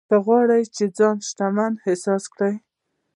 که 0.09 0.15
غواړې 0.25 0.61
چې 0.75 0.83
ځان 0.97 1.15
شتمن 1.27 1.71
احساس 1.87 2.23
کړې. 2.33 2.53